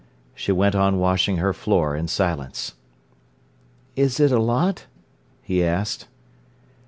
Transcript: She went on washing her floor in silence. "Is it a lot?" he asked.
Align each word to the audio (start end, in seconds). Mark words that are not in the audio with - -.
She 0.33 0.51
went 0.51 0.73
on 0.73 0.97
washing 0.99 1.37
her 1.37 1.53
floor 1.53 1.95
in 1.95 2.07
silence. 2.07 2.73
"Is 3.95 4.19
it 4.19 4.31
a 4.31 4.39
lot?" 4.39 4.87
he 5.43 5.63
asked. 5.63 6.07